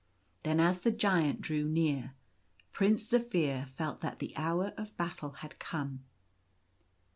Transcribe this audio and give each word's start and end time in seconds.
Then, 0.41 0.59
as 0.59 0.81
the 0.81 0.89
Giant 0.91 1.41
drew 1.41 1.63
near, 1.63 2.15
Prince 2.71 3.07
Zaphir 3.07 3.67
felt 3.69 4.01
that 4.01 4.17
the 4.17 4.35
hour 4.35 4.73
of 4.75 4.97
battle 4.97 5.29
had 5.45 5.59
come. 5.59 6.05